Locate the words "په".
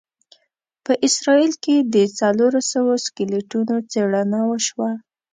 0.85-0.93